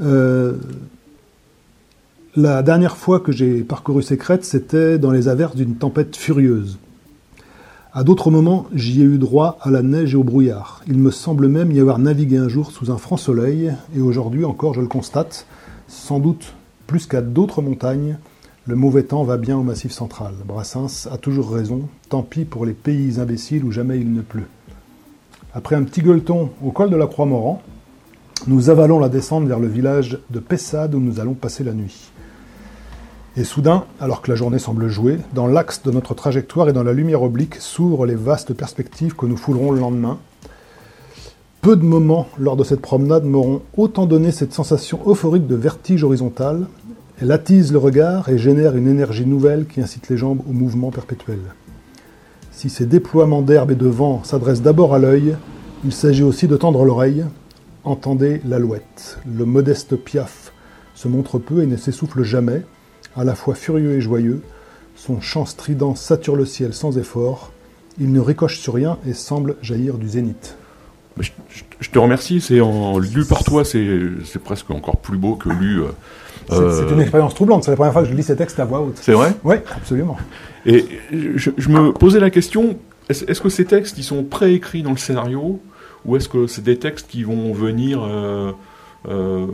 [0.00, 0.56] Euh,
[2.34, 6.78] la dernière fois que j'ai parcouru ces crêtes, c'était dans les averses d'une tempête furieuse.
[7.94, 10.80] À d'autres moments, j'y ai eu droit à la neige et au brouillard.
[10.86, 14.46] Il me semble même y avoir navigué un jour sous un franc soleil, et aujourd'hui
[14.46, 15.46] encore, je le constate,
[15.88, 16.54] sans doute
[16.86, 18.16] plus qu'à d'autres montagnes,
[18.66, 20.32] le mauvais temps va bien au massif central.
[20.46, 24.48] Brassens a toujours raison, tant pis pour les pays imbéciles où jamais il ne pleut.
[25.52, 27.60] Après un petit gueuleton au col de la Croix-Morand,
[28.46, 32.10] nous avalons la descente vers le village de Pessade où nous allons passer la nuit.
[33.34, 36.82] Et soudain, alors que la journée semble jouer, dans l'axe de notre trajectoire et dans
[36.82, 40.18] la lumière oblique s'ouvrent les vastes perspectives que nous foulerons le lendemain.
[41.62, 46.04] Peu de moments lors de cette promenade m'auront autant donné cette sensation euphorique de vertige
[46.04, 46.66] horizontal.
[47.22, 50.90] Elle attise le regard et génère une énergie nouvelle qui incite les jambes au mouvement
[50.90, 51.38] perpétuel.
[52.50, 55.36] Si ces déploiements d'herbe et de vent s'adressent d'abord à l'œil,
[55.86, 57.24] il s'agit aussi de tendre l'oreille.
[57.84, 59.18] Entendez l'alouette.
[59.26, 60.52] Le modeste piaf
[60.94, 62.62] se montre peu et ne s'essouffle jamais
[63.16, 64.42] à la fois furieux et joyeux.
[64.96, 67.52] Son chant strident sature le ciel sans effort.
[68.00, 70.56] Il ne ricoche sur rien et semble jaillir du zénith.
[71.20, 75.34] Je, je- je te remercie, c'est en lu par toi, c'est presque encore plus beau
[75.34, 75.80] que lu.
[75.82, 75.86] euh,
[76.48, 77.64] C'est euh, une expérience troublante.
[77.64, 78.98] C'est la première fois que je lis ces textes à voix haute.
[79.00, 79.34] C'est vrai?
[79.44, 80.16] Oui, absolument.
[80.64, 84.92] Et je, je me posais la question, est-ce que ces textes, ils sont préécrits dans
[84.92, 85.60] le scénario
[86.06, 88.52] Ou est-ce que c'est des textes qui vont venir euh,
[89.08, 89.46] euh,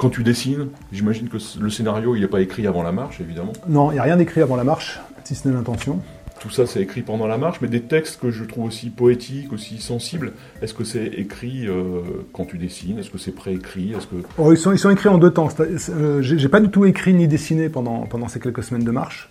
[0.00, 3.52] quand tu dessines J'imagine que le scénario, il n'est pas écrit avant la marche, évidemment.
[3.68, 6.00] Non, il n'y a rien d'écrit avant la marche, si ce n'est l'intention.
[6.40, 9.52] Tout ça, c'est écrit pendant la marche, mais des textes que je trouve aussi poétiques,
[9.52, 10.32] aussi sensibles,
[10.62, 12.00] est-ce que c'est écrit euh,
[12.32, 12.98] quand tu dessines?
[12.98, 13.92] Est-ce que c'est préécrit?
[13.92, 14.16] Est-ce que...
[14.38, 15.48] Oh, ils, sont, ils sont écrits en deux temps.
[15.60, 18.90] Euh, J'ai j'ai pas du tout écrit ni dessiné pendant, pendant ces quelques semaines de
[18.90, 19.28] marche.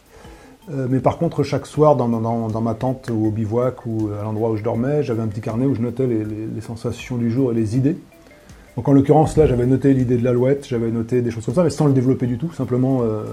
[0.71, 4.11] Euh, mais par contre, chaque soir, dans, dans- dans ma tente ou au bivouac ou
[4.19, 6.61] à l'endroit où je dormais, j'avais un petit carnet où je notais les, les- les
[6.61, 7.97] sensations du jour et les idées.
[8.79, 11.65] Donc en l'occurrence, là, j'avais noté l'idée de l'alouette, j'avais noté des choses comme ça,
[11.65, 13.25] mais sans le développer du tout, simplement euh,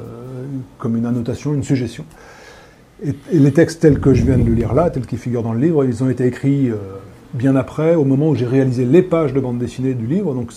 [0.77, 2.05] comme une annotation, une suggestion.
[3.05, 5.53] Et, les textes tels que je viens de le lire là, tels qu'ils figurent dans
[5.53, 6.75] le livre, ils ont été écrits euh,
[7.33, 10.35] bien après, au moment où j'ai réalisé les pages de bande dessinée du livre.
[10.35, 10.51] Donc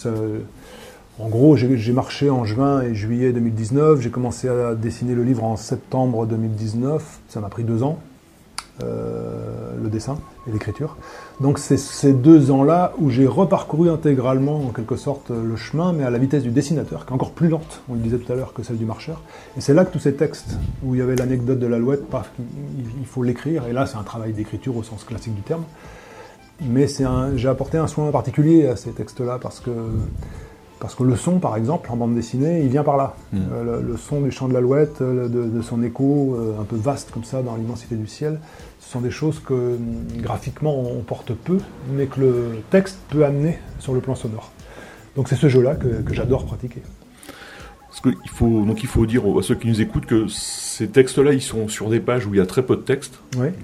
[1.20, 4.02] en gros, j'ai marché en juin et juillet 2019.
[4.02, 7.20] J'ai commencé à dessiner le livre en septembre 2019.
[7.28, 8.00] Ça m'a pris deux ans,
[8.82, 10.98] le dessin et l'écriture.
[11.40, 16.04] Donc c'est ces deux ans-là où j'ai reparcouru intégralement, en quelque sorte, le chemin, mais
[16.04, 18.36] à la vitesse du dessinateur, qui est encore plus lente, on le disait tout à
[18.36, 19.22] l'heure, que celle du marcheur.
[19.58, 22.32] Et c'est là que tous ces textes, où il y avait l'anecdote de l'alouette, paf,
[22.40, 23.68] il faut l'écrire.
[23.68, 25.64] Et là, c'est un travail d'écriture au sens classique du terme.
[26.62, 26.88] Mais
[27.36, 29.72] j'ai apporté un soin particulier à ces textes-là parce que
[30.80, 33.16] parce que le son, par exemple, en bande dessinée, il vient par là.
[33.34, 33.38] Mm.
[33.54, 36.78] Euh, le, son du chant de l'alouette, euh, de, de, son écho, euh, un peu
[36.78, 38.40] vaste comme ça dans l'immensité du ciel,
[38.80, 41.58] ce sont des choses que mm, graphiquement on porte peu,
[41.94, 44.52] mais que le texte peut amener sur le plan sonore.
[45.16, 46.82] Donc c'est ce jeu-là que j'adore pratiquer
[48.06, 51.42] il faut, donc il faut dire à ceux qui nous écoutent que ces textes-là, ils
[51.42, 53.20] sont sur des pages où il y a très peu de texte,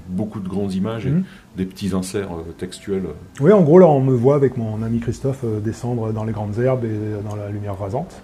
[0.07, 1.23] beaucoup de grandes images et mhm.
[1.57, 3.03] des petits inserts euh, textuels.
[3.39, 6.33] Oui, en gros, là, on me voit avec mon ami Christophe euh, descendre dans les
[6.33, 8.21] grandes herbes et dans la lumière rasante.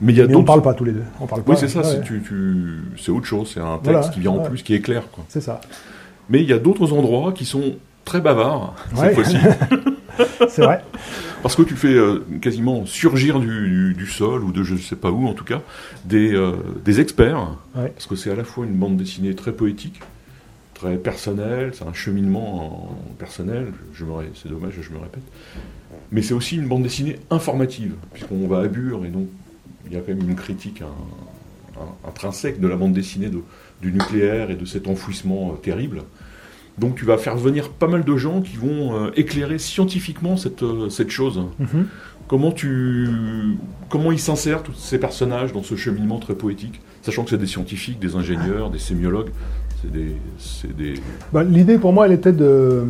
[0.00, 1.04] Mais, il y a on ne parle pas tous les deux.
[1.20, 4.62] On parle oui, c'est ça, c'est autre chose, c'est un texte qui vient en plus,
[4.62, 5.02] qui est clair.
[5.28, 5.60] C'est ça.
[6.28, 9.36] Mais il y a d'autres endroits qui sont très bavards, cette fois-ci.
[10.48, 10.82] c'est vrai.
[11.44, 15.10] Parce que tu fais euh, quasiment surgir du, sol, ou de je ne sais pas
[15.10, 15.60] où en tout cas,
[16.06, 16.52] des, euh,
[16.86, 17.58] des experts.
[17.74, 20.00] Parce que c'est à la fois une bande dessinée très poétique,
[20.72, 25.22] très personnelle, c'est un cheminement personnel, c'est dommage, je me répète.
[26.10, 29.28] Mais c'est aussi une bande dessinée informative, puisqu'on va à Bure, et donc
[29.84, 30.82] il y a quand même une critique
[32.08, 33.42] intrinsèque de la bande dessinée de,
[33.82, 36.04] du nucléaire et de cet enfouissement euh, terrible.
[36.78, 40.62] Donc tu vas faire venir pas mal de gens qui vont euh, éclairer scientifiquement cette,
[40.62, 41.40] euh, cette chose.
[41.58, 41.86] Mhm.
[42.26, 43.08] Comment, tu,
[43.90, 47.46] comment ils s'insèrent, tous ces personnages, dans ce cheminement très poétique Sachant que c'est des
[47.46, 49.30] scientifiques, des ingénieurs, des sémiologues.
[50.38, 50.94] C'est des...
[51.30, 52.84] Bah, l'idée pour moi, elle était de,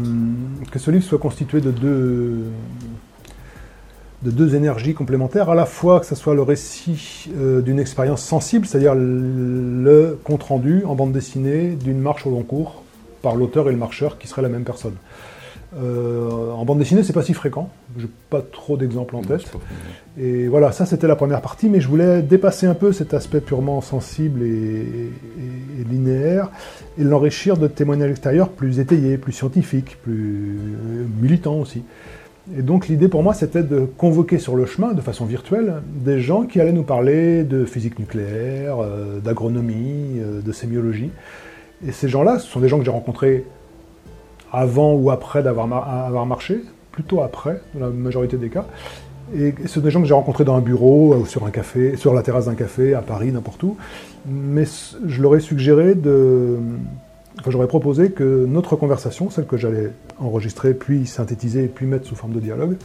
[0.71, 2.45] que ce livre soit constitué de deux,
[4.23, 8.23] de deux énergies complémentaires, à la fois que ce soit le récit euh, d'une expérience
[8.23, 12.84] sensible, c'est-à-dire le compte-rendu en bande dessinée d'une marche au long cours,
[13.25, 14.97] par l'auteur et le marcheur qui serait la même personne.
[15.83, 17.71] Euh, en bande dessinée, c'est pas si fréquent.
[17.99, 19.51] J'ai pas trop d'exemples en tête.
[20.19, 23.41] Et voilà, ça c'était la première partie, mais je voulais dépasser un peu cet aspect
[23.41, 25.11] purement sensible et,
[25.91, 26.51] linéaire
[26.99, 31.83] et l'enrichir de témoignages extérieurs plus étayés, plus scientifiques, plus euh, militants aussi.
[32.57, 36.21] Et donc l'idée pour moi, c'était de convoquer sur le chemin, de façon virtuelle, des
[36.21, 41.11] gens qui allaient nous parler de physique nucléaire, euh, d'agronomie, de sémiologie.
[41.87, 43.45] Et ces gens-là, ce sont des gens que j'ai rencontrés
[44.53, 46.61] avant ou après d'avoir avoir marché,
[46.93, 48.67] plutôt après, dans la majorité des cas.
[49.37, 51.97] Et ce sont des gens que j'ai rencontrés dans un bureau, ou sur un café,
[51.97, 53.77] sur la terrasse d'un café, à Paris, n'importe où.
[54.27, 54.65] Mais
[55.07, 56.59] je leur ai suggéré de.
[57.41, 62.15] Enfin, j'aurais proposé que notre conversation, celle que j'allais enregistrer, puis synthétiser, puis mettre sous
[62.15, 62.77] forme de dialogue,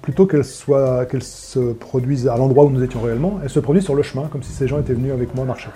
[0.00, 3.84] plutôt qu'elle soit, qu'elle se produise à l'endroit où nous étions réellement, elle se produise
[3.84, 5.70] sur le chemin, comme si ces gens étaient venus avec moi marcher.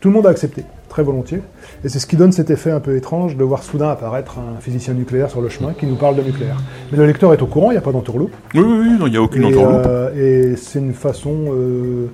[0.00, 1.40] Tout le monde a accepté, très volontiers.
[1.84, 4.60] Et c'est ce qui donne cet effet un peu étrange de voir soudain apparaître un
[4.60, 6.58] physicien nucléaire sur le chemin qui nous parle de nucléaire.
[6.90, 8.34] Mais le lecteur est au courant, il n'y a pas d'entourloupe.
[8.54, 9.86] Oui, oui, oui, il n'y a aucune entourloupe.
[9.86, 12.08] Euh, et c'est une façon euh,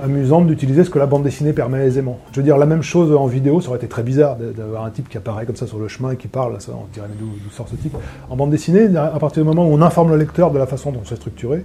[0.00, 2.20] amusante d'utiliser ce que la bande dessinée permet aisément.
[2.30, 4.90] Je veux dire, la même chose en vidéo, ça aurait été très bizarre d'avoir un
[4.90, 7.50] type qui apparaît comme ça sur le chemin et qui parle, ça, on dirait, d'où
[7.50, 7.96] sort ce type
[8.30, 10.92] En bande dessinée, à partir du moment où on informe le lecteur de la façon
[10.92, 11.64] dont c'est structuré,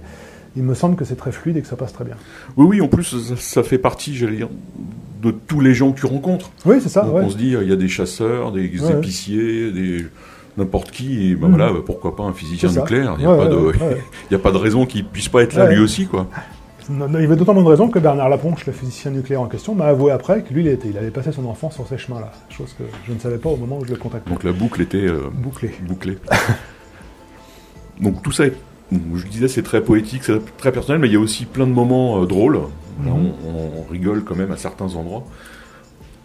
[0.56, 2.16] il me semble que c'est très fluide et que ça passe très bien.
[2.56, 4.48] Oui, oui, en plus, ça, fait partie, j'allais dire,
[5.22, 6.50] de tous les gens que tu rencontres.
[6.64, 7.06] Oui, c'est ça.
[7.06, 10.06] On se dit, il y a des chasseurs, des épiciers, des
[10.56, 11.56] n'importe qui, et ben mm.
[11.56, 13.72] voilà, pourquoi pas un physicien nucléaire Il n'y a, pas de,
[14.34, 16.28] a pas de raison qu'il puisse pas être là lui aussi, quoi.
[16.88, 19.74] il y avait d'autant moins de raison que Bernard Laponche, le physicien nucléaire en question,
[19.74, 22.30] m'a avoué après que lui, il, était, il avait passé son enfance sur ces chemins-là,
[22.50, 24.30] chose que je ne savais pas au moment où je le contactais.
[24.30, 25.72] Donc la boucle était euh, bouclée.
[25.82, 26.18] bouclée.
[28.00, 28.44] Donc tout ça,
[29.14, 31.72] je disais, c'est très poétique, c'est très personnel, mais il y a aussi plein de
[31.72, 32.60] moments euh, drôles.
[33.00, 33.32] Mhm.
[33.44, 35.24] on, rigole quand même à certains endroits.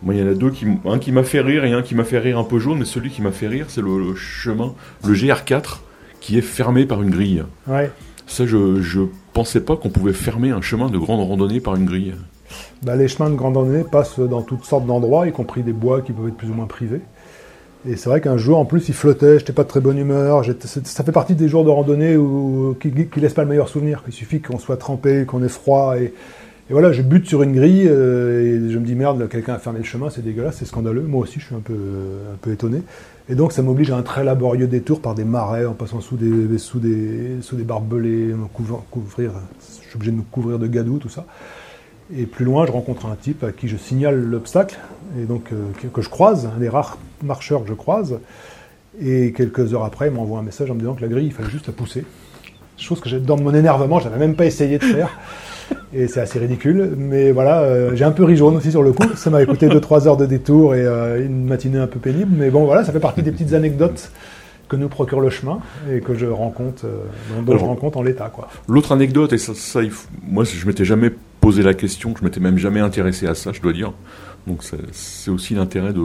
[0.01, 1.93] Moi, il y en a deux, qui, un qui m'a fait rire et un qui
[1.93, 4.73] m'a fait rire un peu jaune, mais celui qui m'a fait rire, c'est le, chemin,
[5.05, 5.79] le GR4,
[6.21, 7.43] qui est fermé par une grille.
[7.67, 7.91] Ouais.
[8.25, 11.86] Ça, je, ne pensais pas qu'on pouvait fermer un chemin de grande randonnée par une
[11.86, 12.13] grille.
[12.82, 16.01] Bah, les chemins de grande randonnée passent dans toutes sortes d'endroits, y compris des bois
[16.01, 17.01] qui peuvent être plus ou moins privés.
[17.87, 20.43] Et c'est vrai qu'un jour, en plus, il flottait, j'étais pas de très bonne humeur.
[20.83, 24.03] Ça fait partie des jours de randonnée où, qui, qui laissent pas le meilleur souvenir.
[24.07, 26.13] Il suffit qu'on soit trempé, qu'on ait froid et,
[26.71, 29.79] voilà, je bute sur une grille euh, et je me dis merde, quelqu'un a fermé
[29.79, 31.01] le chemin, c'est dégueulasse, c'est scandaleux.
[31.01, 32.83] Moi aussi, je suis un peu, un peu étonné.
[33.27, 36.15] Et donc, ça m'oblige à un très laborieux détour par des marais, en passant sous
[36.15, 38.35] des, sous des, sous des barbelés,
[38.91, 39.31] couvrir,
[39.81, 41.25] je suis obligé de me couvrir de gadou, tout ça.
[42.15, 44.78] Et plus loin, je rencontre un type à qui je signale l'obstacle,
[45.19, 48.19] et donc euh, que je croise, un des rares marcheurs que je croise.
[49.02, 51.32] Et quelques heures après, il m'envoie un message en me disant que la grille, il
[51.34, 52.04] fallait juste la pousser.
[52.78, 55.10] Chose que dans mon énervement, j'avais même pas essayé de faire.
[55.93, 56.93] Et c'est assez ridicule.
[56.98, 59.08] Mais voilà, euh, j'ai un peu ri jaune aussi sur le coup.
[59.15, 62.32] Ça m'a coûté 2-3 heures de détour et euh, une matinée un peu pénible.
[62.36, 64.12] Mais bon, voilà, ça fait partie des petites anecdotes
[64.67, 65.60] que nous procure le chemin
[65.91, 68.32] et que je rencontre, euh, dont, je compte en l'état.
[68.67, 72.23] L'autre anecdote, et ça, ça, il faut- moi je m'étais jamais posé la question, je
[72.23, 73.93] m'étais même jamais intéressé à ça, je dois dire.
[74.47, 76.04] Donc c'est- aussi l'intérêt de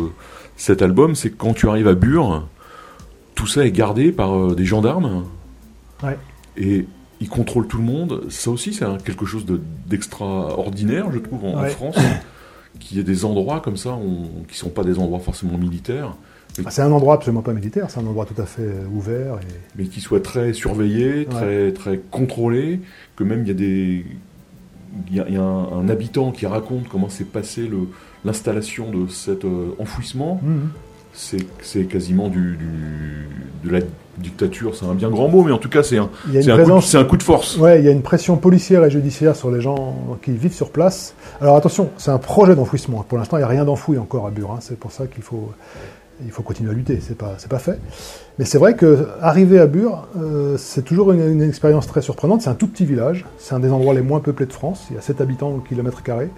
[0.56, 2.46] cet album, c'est que quand tu arrives à Bure,
[3.34, 5.24] tout ça est gardé par euh, des gendarmes.
[6.02, 6.16] Ouais.
[6.56, 6.86] Et
[7.20, 8.24] ils contrôlent tout le monde.
[8.28, 11.64] Ça aussi, c'est quelque chose de- d'extraordinaire, je trouve, en.
[11.64, 11.96] France.
[12.80, 16.14] Qu'il y ait des endroits comme ça, on- qui sont pas des endroits forcément militaires,
[16.64, 19.34] Ah, C'est un endroit absolument pas militaire, c'est un endroit tout à fait euh, ouvert.
[19.42, 19.54] Et...
[19.76, 22.80] mais qui soient très surveillés, très, très contrôlés,
[23.16, 24.06] que même il y a des.
[25.10, 27.68] Il y a, il y a un, un habitant qui raconte comment s'est passé
[28.24, 30.40] l'installation de cet euh, enfouissement.
[30.42, 30.68] Mhm.
[31.16, 33.28] C'est quasiment du, du-
[33.64, 33.78] de la
[34.18, 37.16] dictature, c'est un bien grand mot, mais en tout cas, c'est un, un, un coup
[37.16, 37.56] de force.
[37.56, 40.70] Ouais, il y a une pression policière et judiciaire sur les gens qui vivent sur
[40.70, 41.14] place.
[41.40, 43.04] Alors attention, c'est un projet d'enfouissement.
[43.08, 44.50] Pour l'instant, il n'y a rien d'enfoui encore à Bure.
[44.52, 44.58] hein.
[44.60, 45.52] C'est pour ça qu'il faut,
[46.24, 46.98] il faut continuer à lutter.
[47.00, 47.78] C'est pas, pas fait.
[48.38, 52.42] Mais c'est vrai que arriver à Bure, euh, c'est toujours une, expérience très surprenante.
[52.42, 53.24] C'est un tout petit village.
[53.38, 54.86] C'est un des endroits les moins peuplés de France.
[54.90, 56.30] Il y a 7 habitants au kilomètre carré.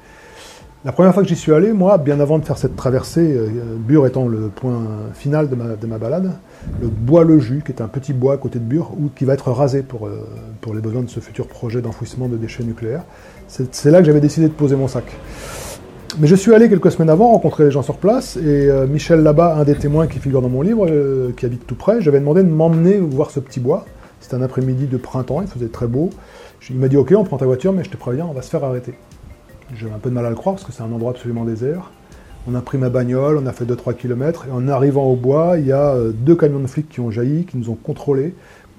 [0.85, 3.77] La première fois que j'y suis allé, moi, bien avant de faire cette traversée, euh,
[3.77, 4.85] Bure étant le point
[5.15, 6.33] final de ma, de ma balade,
[6.81, 9.35] le bois Le Jus, qui est un petit bois à côté de Bure, qui va
[9.35, 10.25] être rasé pour, euh,
[10.61, 13.05] pour les besoins de ce futur projet d'enfouissement de déchets nucléaires.
[13.49, 15.05] C'est là que j'avais décidé de poser mon sac.
[16.19, 19.23] Mais je suis allé quelques semaines avant rencontrer les gens sur place, et euh, Michel
[19.23, 22.21] Labat, un des témoins qui figure dans mon livre, euh, qui habite tout près, j'avais
[22.21, 23.85] demandé de m'emmener voir ce petit bois.
[24.21, 26.09] C'était un après-midi de printemps, il faisait très beau.
[26.71, 28.49] Il m'a dit Ok, on prend ta voiture, mais je te préviens, on va se
[28.49, 28.95] faire arrêter.
[29.75, 31.91] J'avais un peu de mal à le croire parce que c'est un endroit absolument désert.
[32.49, 35.59] On a pris ma bagnole, on a fait 2-3 km, et en arrivant au bois,
[35.59, 38.35] il y a euh, deux camions de flics qui ont jailli, qui nous ont contrôlés,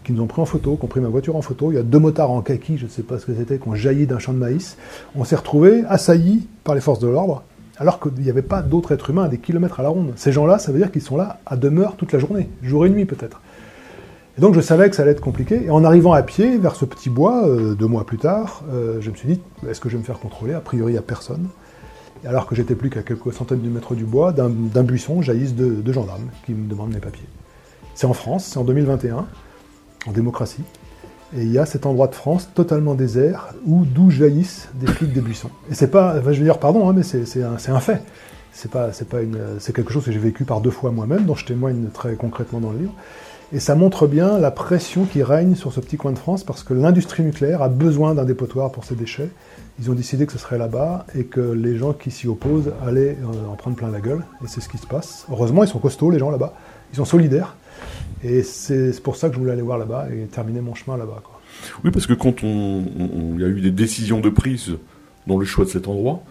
[0.07, 1.69] qui nous ont pris en photo, qui ont pris ma voiture en photo.
[1.69, 3.67] Il y a deux motards en kaki, je ne sais pas ce que c'était, qui
[3.67, 4.77] ont jailli d'un champ de maïs.
[5.17, 7.43] On s'est retrouvés assaillis par les forces de l'ordre,
[7.77, 10.13] alors qu'il n'y avait pas d'autres êtres humains à des kilomètres à la ronde.
[10.15, 12.89] Ces gens-là, ça veut dire qu'ils sont là à demeure toute la journée, jour et
[12.89, 13.41] nuit peut-être.
[14.37, 15.65] Et donc je savais que ça allait être compliqué.
[15.65, 19.01] Et en arrivant à pied vers ce petit bois, euh, deux mois plus tard, euh,
[19.01, 20.53] je me suis dit, est-ce que je vais me faire contrôler?
[20.53, 21.49] A priori, il a personne.
[22.25, 25.53] Alors que j'étais plus qu'à quelques centaines de mètres du bois, d'un d'un buisson jaillissent
[25.53, 27.27] deux, deux gendarmes qui me demandent mes papiers.
[27.93, 29.25] C'est en France, c'est en 2021,
[30.07, 30.63] en démocratie.
[31.35, 35.11] Et il y a cet endroit de France totalement désert où d'où jaillissent des flics
[35.11, 35.49] des buissons.
[35.69, 38.01] Et c'est pas, enfin, je veux dire, pardon, hein, mais c'est un fait.
[38.53, 41.25] C'est pas, c'est pas une, c'est quelque chose que j'ai vécu par deux fois moi-même,
[41.25, 42.93] dont je témoigne très concrètement dans le livre.
[43.53, 46.63] Et ça montre bien la pression qui règne sur ce petit coin de France parce
[46.63, 49.29] que l'industrie nucléaire a besoin d'un dépotoir pour ses déchets.
[49.79, 53.17] Ils ont décidé que ce serait là-bas et que les gens qui s'y opposent allaient
[53.21, 54.25] euh, en prendre plein la gueule.
[54.43, 55.25] Et c'est ce qui se passe.
[55.31, 56.53] Heureusement, ils sont costauds, les gens là-bas.
[56.91, 57.55] Ils sont solidaires.
[58.23, 61.21] Et c'est pour ça que je voulais aller voir là-bas et terminer mon chemin là-bas.
[61.83, 62.83] Oui, parce que quand on,
[63.35, 64.71] il y a eu des décisions de prise
[65.27, 66.21] dans le choix de cet endroit,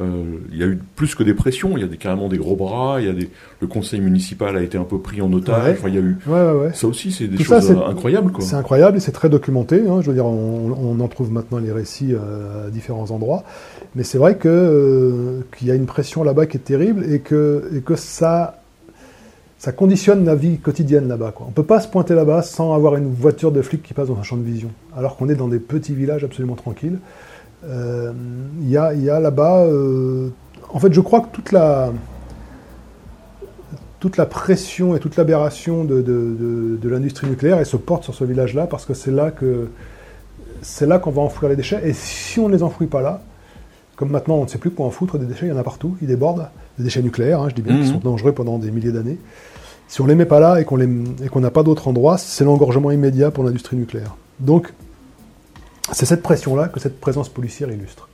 [0.00, 2.36] euh, il y a eu plus que des pressions, il y a des, carrément des
[2.36, 5.32] gros bras, il y a des, le conseil municipal a été un peu pris en
[5.32, 5.90] otage, Ouais.
[5.90, 6.72] il y a eu, Ouais, ouais, ouais.
[6.74, 8.32] ça aussi c'est des Tout choses euh, incroyables.
[8.40, 9.80] C'est incroyable et c'est très documenté.
[9.88, 10.00] hein.
[10.02, 13.44] Je veux dire, on, on en trouve maintenant les récits euh, à différents endroits.
[13.94, 17.70] Mais c'est vrai euh, qu'il y a une pression là-bas qui est terrible et que,
[17.76, 18.62] et que ça,
[19.58, 21.32] ça conditionne la vie quotidienne là-bas.
[21.40, 24.08] On ne peut pas se pointer là-bas sans avoir une voiture de flic qui passe
[24.08, 24.70] dans un champ de vision.
[24.96, 26.98] Alors qu'on est dans des petits villages absolument tranquilles.
[27.64, 28.12] Euh,
[28.60, 29.64] Il y a, y a là-bas...
[29.64, 30.28] euh,
[30.72, 31.92] en fait, je crois que toute la
[34.00, 38.14] toute la pression et toute l'aberration de, de- de- l'industrie nucléaire, elle se porte sur
[38.14, 39.68] ce village-là parce que c'est là que
[40.60, 41.80] c'est là qu'on va enfouir les déchets.
[41.84, 43.22] Et si on ne les enfouit pas là,
[43.96, 45.62] comme maintenant on ne sait plus quoi en foutre des déchets, il y en a
[45.62, 47.92] partout, ils débordent, des déchets nucléaires, hein, je dis bien, qui Mhm.
[47.94, 49.18] sont dangereux pendant des milliers d'années.
[49.88, 50.78] Si on les met pas là et qu'on
[51.30, 54.16] qu'on n'a pas d'autre endroit, c'est l'engorgement immédiat pour l'industrie nucléaire.
[54.40, 54.72] Donc
[55.92, 58.08] c'est cette pression-là que cette présence policière illustre.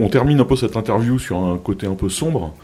[0.00, 2.54] On termine un peu cette interview sur un côté un peu sombre,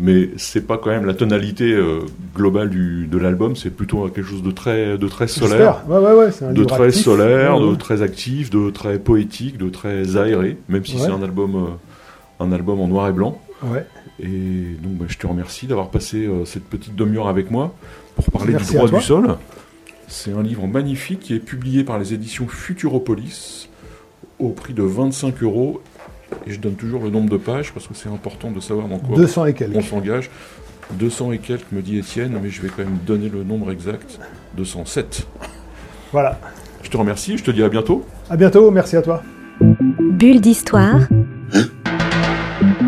[0.00, 2.00] mais c'est pas quand même la tonalité euh,
[2.34, 5.82] globale du, de l'album, c'est plutôt quelque chose de très, de très solaire.
[5.86, 5.88] J'espère.
[5.88, 7.04] Ouais, ouais, ouais, c'est un de très actif.
[7.04, 11.54] solaire, de très actif, de très poétique, de très aéré, même si c'est un album,
[11.54, 13.38] euh, un album en noir et blanc.
[13.62, 13.86] Ouais.
[14.20, 17.74] Et donc bah, je te remercie d'avoir passé euh, cette petite demi-heure avec moi
[18.14, 19.36] pour parler Merci du droit du sol.
[20.08, 23.68] C'est un livre magnifique qui est publié par les éditions Futuropolis
[24.38, 25.82] au prix de 25 euros.
[26.46, 28.98] Et je donne toujours le nombre de pages parce que c'est important de savoir dans
[28.98, 29.82] quoi 200 et on quelques.
[29.84, 30.30] s'engage.
[30.92, 34.20] 200 et quelques, me dit Étienne, mais je vais quand même donner le nombre exact.
[34.56, 35.26] 207.
[36.12, 36.38] Voilà.
[36.82, 38.04] Je te remercie, je te dis à bientôt.
[38.30, 39.22] À bientôt, merci à toi.
[39.60, 41.00] Bulle d'histoire.